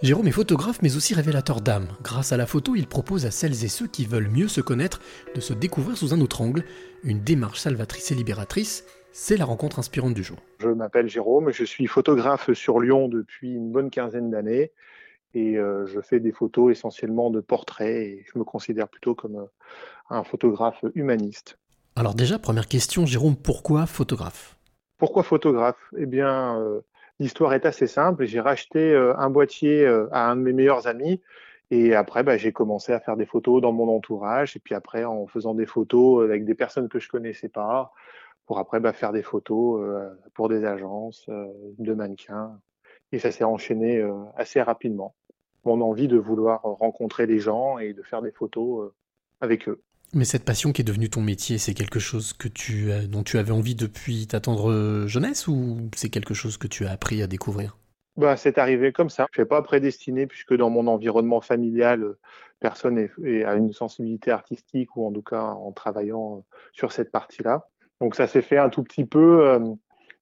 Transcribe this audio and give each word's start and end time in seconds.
Jérôme 0.00 0.28
est 0.28 0.32
photographe 0.32 0.80
mais 0.80 0.96
aussi 0.96 1.12
révélateur 1.12 1.60
d'âme. 1.60 1.88
Grâce 2.02 2.30
à 2.30 2.36
la 2.36 2.46
photo, 2.46 2.76
il 2.76 2.86
propose 2.86 3.26
à 3.26 3.32
celles 3.32 3.64
et 3.64 3.68
ceux 3.68 3.88
qui 3.88 4.06
veulent 4.06 4.28
mieux 4.28 4.46
se 4.46 4.60
connaître 4.60 5.00
de 5.34 5.40
se 5.40 5.52
découvrir 5.52 5.96
sous 5.96 6.14
un 6.14 6.20
autre 6.20 6.40
angle. 6.40 6.62
Une 7.02 7.18
démarche 7.18 7.58
salvatrice 7.58 8.12
et 8.12 8.14
libératrice, 8.14 8.84
c'est 9.10 9.36
la 9.36 9.44
rencontre 9.44 9.80
inspirante 9.80 10.14
du 10.14 10.22
jour. 10.22 10.38
Je 10.60 10.68
m'appelle 10.68 11.08
Jérôme, 11.08 11.50
je 11.50 11.64
suis 11.64 11.88
photographe 11.88 12.52
sur 12.52 12.78
Lyon 12.78 13.08
depuis 13.08 13.52
une 13.52 13.72
bonne 13.72 13.90
quinzaine 13.90 14.30
d'années 14.30 14.70
et 15.34 15.58
euh, 15.58 15.84
je 15.86 16.00
fais 16.00 16.20
des 16.20 16.30
photos 16.30 16.70
essentiellement 16.70 17.30
de 17.30 17.40
portraits 17.40 17.88
et 17.88 18.24
je 18.32 18.38
me 18.38 18.44
considère 18.44 18.86
plutôt 18.86 19.16
comme 19.16 19.34
euh, 19.34 19.46
un 20.10 20.22
photographe 20.22 20.84
humaniste. 20.94 21.58
Alors 21.96 22.14
déjà, 22.14 22.38
première 22.38 22.68
question, 22.68 23.04
Jérôme, 23.04 23.34
pourquoi 23.34 23.86
photographe? 23.86 24.56
Pourquoi 24.96 25.24
photographe? 25.24 25.92
Eh 25.96 26.06
bien, 26.06 26.56
euh, 26.60 26.82
L'histoire 27.20 27.52
est 27.54 27.66
assez 27.66 27.86
simple. 27.86 28.26
J'ai 28.26 28.40
racheté 28.40 28.92
euh, 28.92 29.16
un 29.16 29.30
boîtier 29.30 29.84
euh, 29.84 30.08
à 30.12 30.30
un 30.30 30.36
de 30.36 30.42
mes 30.42 30.52
meilleurs 30.52 30.86
amis. 30.86 31.20
Et 31.70 31.94
après, 31.94 32.22
bah, 32.22 32.36
j'ai 32.36 32.52
commencé 32.52 32.92
à 32.92 33.00
faire 33.00 33.16
des 33.16 33.26
photos 33.26 33.60
dans 33.60 33.72
mon 33.72 33.88
entourage. 33.94 34.56
Et 34.56 34.60
puis 34.60 34.74
après, 34.74 35.04
en 35.04 35.26
faisant 35.26 35.54
des 35.54 35.66
photos 35.66 36.24
avec 36.24 36.44
des 36.44 36.54
personnes 36.54 36.88
que 36.88 37.00
je 37.00 37.08
connaissais 37.08 37.48
pas, 37.48 37.92
pour 38.46 38.58
après 38.58 38.80
bah, 38.80 38.92
faire 38.92 39.12
des 39.12 39.22
photos 39.22 39.82
euh, 39.82 40.08
pour 40.34 40.48
des 40.48 40.64
agences, 40.64 41.28
de 41.28 41.94
mannequins. 41.94 42.58
Et 43.12 43.18
ça 43.18 43.30
s'est 43.30 43.44
enchaîné 43.44 44.06
assez 44.36 44.60
rapidement. 44.60 45.14
Mon 45.64 45.80
envie 45.80 46.08
de 46.08 46.18
vouloir 46.18 46.62
rencontrer 46.62 47.26
des 47.26 47.38
gens 47.38 47.78
et 47.78 47.94
de 47.94 48.02
faire 48.02 48.22
des 48.22 48.32
photos 48.32 48.92
avec 49.40 49.68
eux. 49.68 49.82
Mais 50.14 50.24
cette 50.24 50.44
passion 50.44 50.72
qui 50.72 50.80
est 50.82 50.84
devenue 50.84 51.10
ton 51.10 51.20
métier, 51.20 51.58
c'est 51.58 51.74
quelque 51.74 51.98
chose 51.98 52.32
que 52.32 52.48
tu, 52.48 52.90
dont 53.08 53.22
tu 53.22 53.38
avais 53.38 53.52
envie 53.52 53.74
depuis 53.74 54.26
ta 54.26 54.40
tendre 54.40 55.06
jeunesse 55.06 55.48
ou 55.48 55.90
c'est 55.94 56.08
quelque 56.08 56.34
chose 56.34 56.56
que 56.56 56.66
tu 56.66 56.86
as 56.86 56.90
appris 56.90 57.22
à 57.22 57.26
découvrir? 57.26 57.76
Bah, 58.16 58.36
C'est 58.36 58.58
arrivé 58.58 58.92
comme 58.92 59.10
ça. 59.10 59.26
Je 59.32 59.42
ne 59.42 59.46
pas 59.46 59.62
prédestiné 59.62 60.26
puisque 60.26 60.54
dans 60.54 60.70
mon 60.70 60.86
environnement 60.86 61.40
familial, 61.40 62.16
personne 62.60 63.08
n'a 63.18 63.54
une 63.54 63.72
sensibilité 63.72 64.30
artistique 64.30 64.96
ou 64.96 65.06
en 65.06 65.12
tout 65.12 65.22
cas 65.22 65.42
en 65.42 65.72
travaillant 65.72 66.44
sur 66.72 66.92
cette 66.92 67.10
partie-là. 67.10 67.68
Donc 68.00 68.14
ça 68.14 68.26
s'est 68.26 68.42
fait 68.42 68.58
un 68.58 68.70
tout 68.70 68.82
petit 68.82 69.04
peu, 69.04 69.48
euh, 69.48 69.60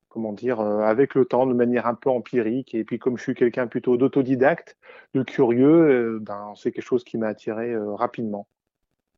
comment 0.08 0.32
dire, 0.32 0.60
euh, 0.60 0.80
avec 0.80 1.14
le 1.14 1.24
temps, 1.24 1.46
de 1.46 1.54
manière 1.54 1.86
un 1.86 1.94
peu 1.94 2.10
empirique. 2.10 2.74
Et 2.74 2.84
puis 2.84 2.98
comme 2.98 3.16
je 3.16 3.22
suis 3.22 3.34
quelqu'un 3.34 3.66
plutôt 3.66 3.96
d'autodidacte, 3.96 4.76
de 5.14 5.22
curieux, 5.22 6.16
euh, 6.16 6.18
ben, 6.20 6.52
c'est 6.56 6.72
quelque 6.72 6.84
chose 6.84 7.04
qui 7.04 7.18
m'a 7.18 7.28
attiré 7.28 7.74
rapidement. 7.76 8.46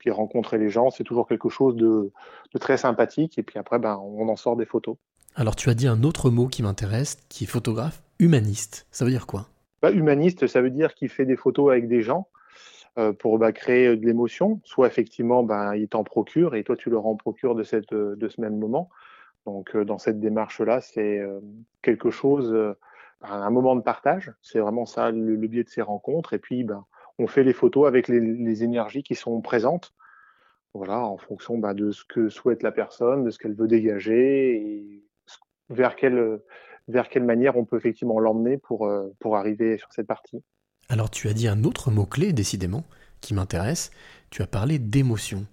Puis 0.08 0.16
rencontrer 0.16 0.56
les 0.56 0.70
gens, 0.70 0.88
c'est 0.88 1.04
toujours 1.04 1.28
quelque 1.28 1.50
chose 1.50 1.76
de, 1.76 2.10
très 2.58 2.78
sympathique. 2.78 3.38
Et 3.38 3.42
puis 3.42 3.58
après, 3.58 3.78
ben, 3.78 4.00
on 4.02 4.26
en 4.28 4.36
sort 4.36 4.56
des 4.56 4.64
photos. 4.64 4.96
Alors 5.36 5.54
tu 5.54 5.68
as 5.68 5.74
dit 5.74 5.86
un 5.86 6.02
autre 6.02 6.30
mot 6.30 6.46
qui 6.46 6.62
m'intéresse, 6.62 7.18
qui 7.28 7.44
est 7.44 7.46
photographe 7.46 8.02
humaniste. 8.18 8.86
Ça 8.90 9.04
veut 9.04 9.10
dire 9.10 9.26
quoi? 9.26 9.46
Bah, 9.82 9.92
Humaniste, 9.92 10.46
ça 10.46 10.62
veut 10.62 10.70
dire 10.70 10.94
qu'il 10.94 11.10
fait 11.10 11.26
des 11.26 11.36
photos 11.36 11.70
avec 11.70 11.88
des 11.88 12.00
gens 12.00 12.28
euh, 12.98 13.12
pour 13.12 13.38
bah, 13.38 13.52
créer 13.52 13.94
de 13.96 14.06
l'émotion. 14.06 14.62
Soit 14.64 14.86
effectivement, 14.86 15.42
ben, 15.42 15.74
il 15.74 15.88
t'en 15.88 16.04
procure 16.04 16.54
et 16.54 16.64
toi 16.64 16.74
tu 16.74 16.88
leur 16.88 17.06
en 17.06 17.16
procures 17.16 17.54
de, 17.54 17.64
cette, 17.64 17.92
de 17.92 18.28
ce 18.28 18.40
même 18.40 18.58
moment. 18.58 18.88
Donc 19.44 19.76
euh, 19.76 19.84
dans 19.84 19.98
cette 19.98 20.20
démarche-là, 20.20 20.80
c'est 20.80 21.18
euh, 21.18 21.40
quelque 21.82 22.10
chose, 22.10 22.56
un 23.20 23.50
moment 23.50 23.76
de 23.76 23.82
partage. 23.82 24.32
C'est 24.40 24.58
vraiment 24.58 24.86
ça 24.86 25.10
le, 25.10 25.36
biais 25.46 25.64
de 25.64 25.68
ces 25.68 25.82
rencontres. 25.82 26.32
Et 26.32 26.38
puis, 26.38 26.64
ben, 26.64 26.86
on 27.18 27.26
fait 27.26 27.42
les 27.42 27.52
photos 27.52 27.86
avec 27.86 28.08
les, 28.08 28.62
énergies 28.62 29.02
qui 29.02 29.14
sont 29.14 29.40
présentes, 29.40 29.92
voilà, 30.74 31.00
en 31.00 31.18
fonction 31.18 31.58
bah, 31.58 31.74
de 31.74 31.90
ce 31.90 32.04
que 32.04 32.28
souhaite 32.28 32.62
la 32.62 32.72
personne, 32.72 33.24
de 33.24 33.30
ce 33.30 33.38
qu'elle 33.38 33.54
veut 33.54 33.66
dégager 33.66 34.56
et 34.56 35.04
vers 35.68 35.96
quelle, 35.96 36.40
vers 36.86 37.08
quelle 37.08 37.24
manière 37.24 37.56
on 37.56 37.64
peut 37.64 37.76
effectivement 37.76 38.20
l'emmener 38.20 38.56
pour, 38.56 38.86
euh, 38.86 39.12
pour 39.18 39.36
arriver 39.36 39.78
sur 39.78 39.92
cette 39.92 40.06
partie. 40.06 40.42
Alors 40.88 41.10
tu 41.10 41.28
as 41.28 41.32
dit 41.32 41.48
un 41.48 41.64
autre 41.64 41.90
mot-clé, 41.90 42.32
décidément, 42.32 42.84
qui 43.20 43.34
m'intéresse. 43.34 43.90
Tu 44.30 44.42
as 44.42 44.46
parlé 44.46 44.78
d'émotion. 44.78 45.46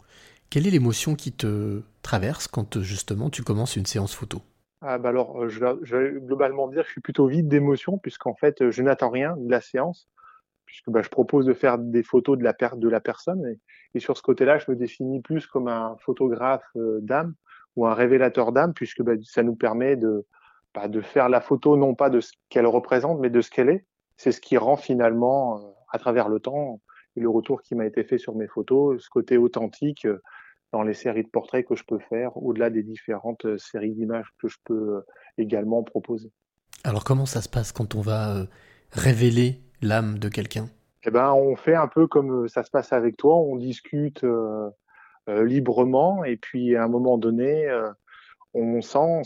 Quelle 0.49 0.67
est 0.67 0.71
l'émotion 0.71 1.15
qui 1.15 1.31
te 1.31 1.81
traverse 2.03 2.47
quand 2.47 2.81
justement 2.81 3.29
tu 3.29 3.43
commences 3.43 3.75
une 3.75 3.85
séance 3.85 4.13
photo? 4.13 4.41
Ah 4.81 4.99
bah 4.99 5.09
alors, 5.09 5.41
euh, 5.41 5.49
je 5.49 5.59
vais, 5.59 5.71
je 5.81 5.95
vais, 5.95 6.19
globalement 6.19 6.67
dire 6.67 6.81
que 6.83 6.87
je 6.87 6.91
suis 6.91 7.01
plutôt 7.01 7.27
vide 7.27 7.47
d'émotion, 7.47 7.97
puisqu'en 7.97 8.35
fait, 8.35 8.69
je 8.69 8.81
n'attends 8.83 9.09
rien 9.09 9.35
de 9.35 9.49
la 9.49 9.59
séance 9.59 10.07
puisque 10.65 10.89
bah, 10.89 11.01
je 11.01 11.09
propose 11.09 11.45
de 11.45 11.53
faire 11.53 11.77
des 11.77 12.03
photos 12.03 12.37
de 12.37 12.43
la, 12.43 12.99
personne. 12.99 13.55
Et, 13.93 13.99
sur 13.99 14.17
ce 14.17 14.21
côté-là, 14.21 14.57
je 14.57 14.69
me 14.69 14.75
définis 14.75 15.21
plus 15.21 15.47
comme 15.47 15.67
un 15.67 15.95
photographe 15.99 16.65
euh, 16.75 16.99
d'âme 17.01 17.33
ou 17.75 17.85
un 17.85 17.93
révélateur 17.93 18.51
d'âme, 18.51 18.73
puisque 18.73 19.01
bah, 19.01 19.13
ça 19.23 19.43
nous 19.43 19.55
permet 19.55 19.95
de, 19.95 20.25
bah, 20.73 20.87
de 20.87 21.01
faire 21.01 21.29
la 21.29 21.41
photo 21.41 21.77
non 21.77 21.95
pas 21.95 22.09
de 22.09 22.19
ce 22.19 22.31
qu'elle 22.49 22.67
représente, 22.67 23.19
mais 23.19 23.29
de 23.29 23.41
ce 23.41 23.49
qu'elle 23.49 23.69
est. 23.69 23.85
C'est 24.17 24.31
ce 24.31 24.41
qui 24.41 24.57
rend 24.57 24.77
finalement, 24.77 25.59
euh, 25.59 25.61
à 25.91 25.99
travers 25.99 26.29
le 26.29 26.39
temps, 26.39 26.81
et 27.15 27.21
le 27.21 27.29
retour 27.29 27.61
qui 27.61 27.75
m'a 27.75 27.85
été 27.85 28.03
fait 28.03 28.17
sur 28.17 28.35
mes 28.35 28.47
photos, 28.47 29.01
ce 29.03 29.09
côté 29.09 29.37
authentique 29.37 30.05
euh, 30.05 30.21
dans 30.73 30.83
les 30.83 30.93
séries 30.93 31.23
de 31.23 31.29
portraits 31.29 31.65
que 31.65 31.75
je 31.75 31.85
peux 31.85 31.99
faire, 31.99 32.35
au-delà 32.35 32.69
des 32.69 32.83
différentes 32.83 33.57
séries 33.57 33.93
d'images 33.93 34.27
que 34.39 34.49
je 34.49 34.57
peux 34.65 35.03
également 35.37 35.83
proposer. 35.83 36.31
Alors 36.83 37.05
comment 37.05 37.25
ça 37.25 37.41
se 37.41 37.47
passe 37.47 37.71
quand 37.71 37.95
on 37.95 38.01
va 38.01 38.47
révéler 38.91 39.64
l'âme 39.81 40.19
de 40.19 40.29
quelqu'un 40.29 40.67
eh 41.07 41.11
ben, 41.11 41.31
on 41.33 41.55
fait 41.55 41.75
un 41.75 41.87
peu 41.87 42.07
comme 42.07 42.45
euh, 42.45 42.47
ça 42.47 42.63
se 42.63 42.71
passe 42.71 42.91
avec 42.91 43.15
toi, 43.15 43.35
on 43.35 43.55
discute 43.57 44.23
euh, 44.23 44.69
euh, 45.29 45.45
librement 45.45 46.23
et 46.23 46.35
puis 46.35 46.75
à 46.75 46.83
un 46.83 46.87
moment 46.87 47.17
donné, 47.17 47.69
on 48.53 48.81
sent 48.81 49.21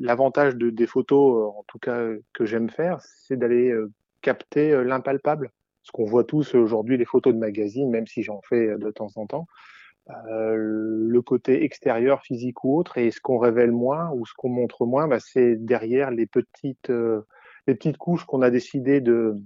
l'avantage 0.00 0.56
de, 0.56 0.70
des 0.70 0.86
photos, 0.86 1.54
en 1.56 1.64
tout 1.68 1.78
cas 1.78 2.02
que 2.32 2.44
j'aime 2.44 2.70
faire, 2.70 3.00
c'est 3.00 3.36
d'aller 3.36 3.72
capter 4.22 4.82
l'impalpable. 4.84 5.50
Ce 5.82 5.92
qu'on 5.92 6.06
voit 6.06 6.24
tous 6.24 6.54
aujourd'hui, 6.54 6.96
les 6.96 7.04
photos 7.04 7.34
de 7.34 7.38
magazines, 7.38 7.90
même 7.90 8.06
si 8.06 8.22
j'en 8.22 8.40
fais 8.48 8.78
de 8.78 8.90
temps 8.90 9.10
en 9.16 9.26
temps, 9.26 9.46
le 10.06 11.20
côté 11.20 11.62
extérieur, 11.64 12.22
physique 12.22 12.64
ou 12.64 12.78
autre, 12.78 12.96
et 12.96 13.10
ce 13.10 13.20
qu'on 13.20 13.38
révèle 13.38 13.72
moins 13.72 14.10
ou 14.12 14.24
ce 14.24 14.32
qu'on 14.34 14.48
montre 14.48 14.86
moins, 14.86 15.08
bah, 15.08 15.20
c'est 15.20 15.56
derrière 15.56 16.10
les 16.10 16.26
petites, 16.26 16.90
les 17.66 17.74
petites 17.74 17.98
couches 17.98 18.24
qu'on 18.24 18.40
a 18.40 18.50
décidé 18.50 19.02
de, 19.02 19.36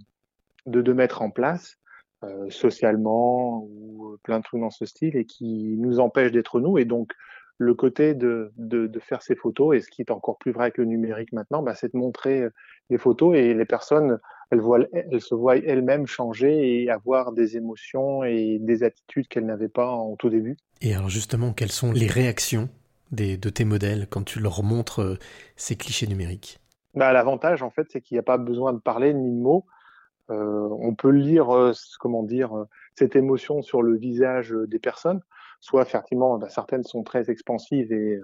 de, 0.70 0.92
mettre 0.92 1.22
en 1.22 1.30
place 1.30 1.76
euh, 2.24 2.48
socialement 2.50 3.64
ou 3.64 4.16
plein 4.22 4.38
de 4.38 4.44
trucs 4.44 4.60
dans 4.60 4.70
ce 4.70 4.86
style 4.86 5.16
et 5.16 5.24
qui 5.24 5.76
nous 5.78 6.00
empêche 6.00 6.32
d'être 6.32 6.60
nous. 6.60 6.78
Et 6.78 6.84
donc, 6.84 7.12
le 7.58 7.74
côté 7.74 8.14
de, 8.14 8.52
de, 8.56 9.00
faire 9.00 9.22
ces 9.22 9.34
photos, 9.34 9.76
et 9.76 9.80
ce 9.80 9.90
qui 9.90 10.02
est 10.02 10.10
encore 10.10 10.38
plus 10.38 10.52
vrai 10.52 10.64
avec 10.64 10.78
le 10.78 10.84
numérique 10.84 11.32
maintenant, 11.32 11.62
bah, 11.62 11.74
c'est 11.74 11.92
de 11.92 11.98
montrer 11.98 12.42
euh, 12.42 12.50
les 12.88 12.98
photos 12.98 13.36
et 13.36 13.52
les 13.52 13.64
personnes, 13.64 14.18
elles, 14.50 14.60
voient, 14.60 14.80
elles 14.92 15.20
se 15.20 15.34
voient 15.34 15.56
elles-mêmes 15.56 16.06
changer 16.06 16.82
et 16.82 16.90
avoir 16.90 17.32
des 17.32 17.56
émotions 17.56 18.22
et 18.22 18.58
des 18.60 18.84
attitudes 18.84 19.26
qu'elles 19.26 19.46
n'avaient 19.46 19.68
pas 19.68 19.90
en 19.90 20.14
tout 20.16 20.30
début. 20.30 20.56
Et 20.80 20.94
alors 20.94 21.08
justement, 21.08 21.52
quelles 21.52 21.72
sont 21.72 21.92
les 21.92 22.06
réactions 22.06 22.68
des, 23.10 23.36
de 23.36 23.50
tes 23.50 23.64
modèles 23.64 24.06
quand 24.08 24.22
tu 24.22 24.38
leur 24.38 24.62
montres 24.62 25.00
euh, 25.00 25.18
ces 25.56 25.74
clichés 25.74 26.06
numériques? 26.06 26.60
Bah, 26.94 27.12
L'avantage, 27.12 27.62
en 27.62 27.70
fait, 27.70 27.88
c'est 27.90 28.00
qu'il 28.00 28.14
n'y 28.14 28.20
a 28.20 28.24
pas 28.24 28.38
besoin 28.38 28.72
de 28.72 28.78
parler 28.78 29.12
ni 29.12 29.30
de 29.30 29.40
mots. 29.40 29.66
Euh, 30.30 30.68
on 30.80 30.94
peut 30.94 31.10
lire, 31.10 31.50
euh, 31.50 31.72
comment 32.00 32.22
dire, 32.22 32.56
euh, 32.56 32.64
cette 32.96 33.16
émotion 33.16 33.62
sur 33.62 33.82
le 33.82 33.96
visage 33.96 34.50
des 34.50 34.78
personnes. 34.78 35.20
Soit 35.60 35.82
effectivement, 35.82 36.38
bah, 36.38 36.48
certaines 36.48 36.84
sont 36.84 37.02
très 37.02 37.30
expansives 37.30 37.92
et 37.92 38.20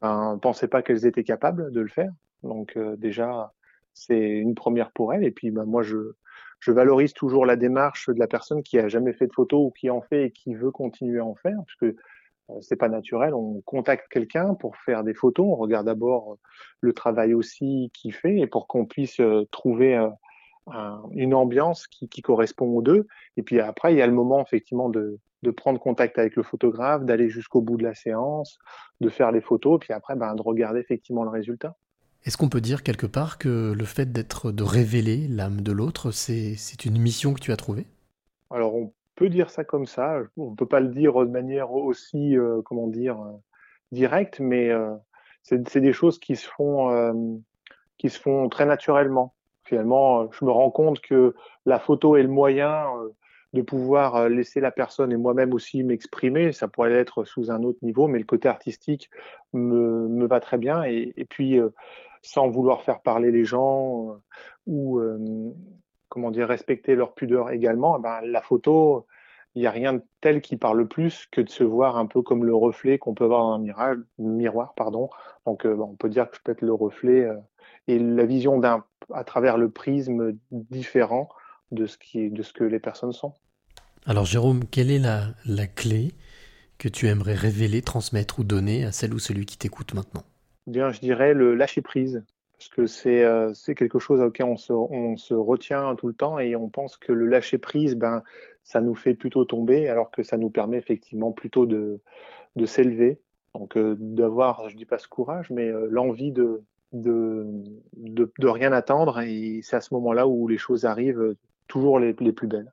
ben, 0.00 0.38
pensaient 0.40 0.68
pas 0.68 0.82
qu'elles 0.82 1.06
étaient 1.06 1.24
capables 1.24 1.70
de 1.72 1.80
le 1.80 1.88
faire. 1.88 2.12
Donc 2.42 2.78
déjà, 2.96 3.52
c'est 3.94 4.18
une 4.18 4.54
première 4.54 4.90
pour 4.92 5.12
elles. 5.12 5.24
Et 5.24 5.30
puis 5.30 5.50
ben, 5.50 5.64
moi, 5.64 5.82
je, 5.82 6.14
je 6.60 6.72
valorise 6.72 7.12
toujours 7.12 7.44
la 7.44 7.56
démarche 7.56 8.08
de 8.08 8.18
la 8.18 8.26
personne 8.26 8.62
qui 8.62 8.78
a 8.78 8.88
jamais 8.88 9.12
fait 9.12 9.26
de 9.26 9.32
photo 9.32 9.66
ou 9.66 9.70
qui 9.70 9.90
en 9.90 10.00
fait 10.00 10.26
et 10.26 10.30
qui 10.30 10.54
veut 10.54 10.70
continuer 10.70 11.18
à 11.18 11.24
en 11.24 11.34
faire, 11.34 11.56
parce 11.56 11.76
que 11.76 11.96
c'est 12.60 12.76
pas 12.76 12.88
naturel. 12.88 13.34
On 13.34 13.60
contacte 13.62 14.08
quelqu'un 14.08 14.54
pour 14.54 14.76
faire 14.76 15.04
des 15.04 15.14
photos. 15.14 15.46
On 15.46 15.56
regarde 15.56 15.86
d'abord 15.86 16.38
le 16.80 16.92
travail 16.92 17.34
aussi 17.34 17.90
qu'il 17.94 18.12
fait 18.12 18.38
et 18.38 18.46
pour 18.46 18.66
qu'on 18.66 18.84
puisse 18.86 19.20
trouver 19.50 19.98
une 21.12 21.34
ambiance 21.34 21.86
qui, 21.86 22.22
correspond 22.22 22.66
aux 22.66 22.82
deux. 22.82 23.06
Et 23.36 23.42
puis 23.42 23.60
après, 23.60 23.92
il 23.92 23.98
y 23.98 24.02
a 24.02 24.06
le 24.06 24.12
moment 24.12 24.40
effectivement 24.42 24.88
de, 24.88 25.18
prendre 25.56 25.80
contact 25.80 26.18
avec 26.18 26.36
le 26.36 26.42
photographe, 26.42 27.04
d'aller 27.04 27.28
jusqu'au 27.28 27.60
bout 27.60 27.76
de 27.76 27.82
la 27.82 27.94
séance, 27.94 28.58
de 29.00 29.08
faire 29.08 29.32
les 29.32 29.40
photos, 29.40 29.80
puis 29.80 29.92
après, 29.92 30.14
ben, 30.14 30.34
de 30.34 30.42
regarder 30.42 30.78
effectivement 30.78 31.24
le 31.24 31.30
résultat. 31.30 31.74
Est-ce 32.24 32.36
qu'on 32.36 32.48
peut 32.48 32.60
dire 32.60 32.84
quelque 32.84 33.06
part 33.06 33.36
que 33.38 33.72
le 33.72 33.84
fait 33.84 34.12
d'être, 34.12 34.52
de 34.52 34.62
révéler 34.62 35.26
l'âme 35.28 35.60
de 35.60 35.72
l'autre, 35.72 36.12
c'est, 36.12 36.84
une 36.84 36.98
mission 36.98 37.34
que 37.34 37.40
tu 37.40 37.50
as 37.50 37.56
trouvée? 37.56 37.86
Alors 38.50 38.76
on 38.76 38.92
peut 39.16 39.28
dire 39.28 39.50
ça 39.50 39.64
comme 39.64 39.86
ça. 39.86 40.20
On 40.36 40.50
ne 40.50 40.54
peut 40.54 40.66
pas 40.66 40.78
le 40.78 40.88
dire 40.88 41.14
de 41.14 41.30
manière 41.30 41.72
aussi, 41.72 42.36
euh, 42.36 42.62
comment 42.64 42.86
dire, 42.86 43.20
euh, 43.20 43.32
directe, 43.90 44.38
mais 44.38 44.70
euh, 44.70 44.94
c'est, 45.42 45.80
des 45.80 45.92
choses 45.92 46.20
qui 46.20 46.36
se 46.36 46.46
font, 46.46 47.34
qui 47.98 48.08
se 48.08 48.20
font 48.20 48.48
très 48.48 48.66
naturellement 48.66 49.34
finalement, 49.64 50.22
euh, 50.22 50.26
je 50.32 50.44
me 50.44 50.50
rends 50.50 50.70
compte 50.70 51.00
que 51.00 51.34
la 51.66 51.78
photo 51.78 52.16
est 52.16 52.22
le 52.22 52.28
moyen 52.28 52.86
euh, 52.96 53.10
de 53.52 53.62
pouvoir 53.62 54.16
euh, 54.16 54.28
laisser 54.28 54.60
la 54.60 54.70
personne 54.70 55.12
et 55.12 55.16
moi-même 55.16 55.54
aussi 55.54 55.82
m'exprimer. 55.82 56.52
Ça 56.52 56.68
pourrait 56.68 56.92
être 56.92 57.24
sous 57.24 57.50
un 57.50 57.62
autre 57.62 57.78
niveau, 57.82 58.08
mais 58.08 58.18
le 58.18 58.24
côté 58.24 58.48
artistique 58.48 59.10
me, 59.52 60.08
me 60.08 60.26
va 60.26 60.40
très 60.40 60.58
bien. 60.58 60.82
Et, 60.84 61.26
puis, 61.28 61.58
sans 62.22 62.48
vouloir 62.48 62.82
faire 62.82 63.00
parler 63.00 63.30
les 63.30 63.44
gens 63.44 64.16
ou 64.66 65.00
comment 66.08 66.30
dire, 66.30 66.48
respecter 66.48 66.94
leur 66.94 67.14
pudeur 67.14 67.50
également, 67.50 67.98
eh 67.98 68.02
ben, 68.02 68.20
la 68.22 68.42
photo, 68.42 69.06
il 69.54 69.62
n'y 69.62 69.66
a 69.66 69.70
rien 69.70 69.94
de 69.94 70.02
tel 70.20 70.40
qui 70.40 70.56
parle 70.56 70.86
plus 70.86 71.26
que 71.30 71.40
de 71.40 71.48
se 71.48 71.64
voir 71.64 71.96
un 71.96 72.06
peu 72.06 72.22
comme 72.22 72.44
le 72.44 72.54
reflet 72.54 72.98
qu'on 72.98 73.14
peut 73.14 73.24
voir 73.24 73.42
dans 73.42 73.52
un 73.54 73.58
miroir, 73.58 73.94
miroir 74.18 74.74
pardon. 74.74 75.08
Donc, 75.46 75.64
on 75.66 75.94
peut 75.94 76.08
dire 76.08 76.30
que 76.30 76.36
je 76.36 76.42
peux 76.42 76.52
être 76.52 76.62
le 76.62 76.74
reflet 76.74 77.28
et 77.88 77.98
la 77.98 78.24
vision 78.24 78.58
d'un 78.58 78.84
à 79.14 79.24
travers 79.24 79.58
le 79.58 79.70
prisme 79.70 80.36
différent 80.50 81.28
de 81.70 81.86
ce, 81.86 81.98
qui, 81.98 82.30
de 82.30 82.42
ce 82.42 82.52
que 82.52 82.64
les 82.64 82.80
personnes 82.80 83.12
sont. 83.12 83.32
Alors, 84.06 84.24
Jérôme, 84.24 84.64
quelle 84.70 84.90
est 84.90 84.98
la, 84.98 85.28
la 85.46 85.66
clé 85.66 86.12
que 86.78 86.88
tu 86.88 87.06
aimerais 87.06 87.34
révéler, 87.34 87.82
transmettre 87.82 88.40
ou 88.40 88.44
donner 88.44 88.84
à 88.84 88.92
celle 88.92 89.14
ou 89.14 89.18
celui 89.18 89.46
qui 89.46 89.56
t'écoute 89.56 89.94
maintenant? 89.94 90.24
Bien, 90.66 90.90
je 90.90 91.00
dirais 91.00 91.34
le 91.34 91.54
lâcher 91.54 91.82
prise 91.82 92.24
parce 92.62 92.68
que 92.68 92.86
c'est 92.86 93.24
euh, 93.24 93.52
quelque 93.76 93.98
chose 93.98 94.20
auquel 94.20 94.46
on 94.46 94.56
se, 94.56 94.72
on 94.72 95.16
se 95.16 95.34
retient 95.34 95.96
tout 95.96 96.06
le 96.06 96.14
temps 96.14 96.38
et 96.38 96.54
on 96.54 96.68
pense 96.68 96.96
que 96.96 97.12
le 97.12 97.26
lâcher 97.26 97.58
prise, 97.58 97.96
ben, 97.96 98.22
ça 98.62 98.80
nous 98.80 98.94
fait 98.94 99.14
plutôt 99.14 99.44
tomber, 99.44 99.88
alors 99.88 100.12
que 100.12 100.22
ça 100.22 100.36
nous 100.36 100.50
permet 100.50 100.76
effectivement 100.76 101.32
plutôt 101.32 101.66
de, 101.66 102.00
de 102.54 102.66
s'élever. 102.66 103.20
Donc 103.54 103.76
euh, 103.76 103.96
d'avoir, 103.98 104.68
je 104.68 104.76
dis 104.76 104.84
pas 104.84 104.98
ce 104.98 105.08
courage, 105.08 105.50
mais 105.50 105.68
euh, 105.68 105.88
l'envie 105.90 106.30
de 106.30 106.62
de, 106.92 107.46
de, 107.96 108.48
rien 108.48 108.72
attendre 108.72 109.20
et 109.20 109.60
c'est 109.62 109.76
à 109.76 109.80
ce 109.80 109.94
moment-là 109.94 110.26
où 110.26 110.48
les 110.48 110.58
choses 110.58 110.84
arrivent 110.84 111.34
toujours 111.68 111.98
les, 111.98 112.14
les 112.20 112.32
plus 112.32 112.48
belles. 112.48 112.72